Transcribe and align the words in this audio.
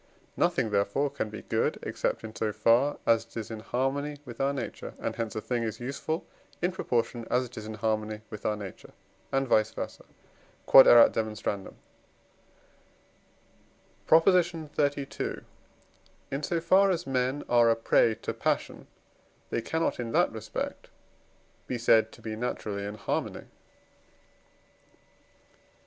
Nothing, 0.35 0.71
therefore, 0.71 1.11
can 1.11 1.29
be 1.29 1.43
good, 1.43 1.77
except 1.83 2.23
in 2.23 2.35
so 2.35 2.51
far 2.51 2.97
as 3.05 3.23
it 3.23 3.37
is 3.37 3.51
in 3.51 3.59
harmony 3.59 4.17
with 4.25 4.41
our 4.41 4.51
nature; 4.51 4.95
and 4.99 5.15
hence 5.15 5.35
a 5.35 5.41
thing 5.41 5.61
is 5.61 5.79
useful, 5.79 6.25
in 6.59 6.71
proportion 6.71 7.27
as 7.29 7.45
it 7.45 7.55
is 7.55 7.67
in 7.67 7.75
harmony 7.75 8.21
with 8.31 8.43
our 8.43 8.55
nature, 8.57 8.93
and 9.31 9.47
vice 9.47 9.71
versâ. 9.75 10.01
Q.E.D. 10.67 11.69
PROP. 14.07 14.27
XXXII. 14.29 15.41
In 16.31 16.41
so 16.41 16.59
far 16.59 16.89
as 16.89 17.05
men 17.05 17.43
are 17.47 17.69
a 17.69 17.75
prey 17.75 18.15
to 18.23 18.33
passion, 18.33 18.87
they 19.51 19.61
cannot, 19.61 19.99
in 19.99 20.11
that 20.13 20.31
respect, 20.31 20.89
be 21.67 21.77
said 21.77 22.11
to 22.13 22.23
be 22.23 22.35
naturally 22.35 22.85
in 22.85 22.95
harmony. 22.95 23.45